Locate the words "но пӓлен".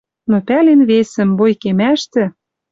0.29-0.81